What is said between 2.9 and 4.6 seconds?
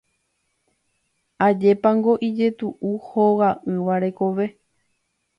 hoga'ỹva rekove.